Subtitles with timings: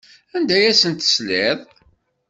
[0.35, 1.57] Anda ay asen-tesliḍ?